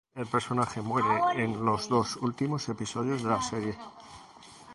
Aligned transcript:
El 0.15 0.25
personaje 0.25 0.81
muere 0.81 1.43
en 1.43 1.63
los 1.63 1.87
dos 1.87 2.15
últimos 2.15 2.67
episodios 2.69 3.21
de 3.21 3.29
la 3.29 3.39
serie. 3.43 3.77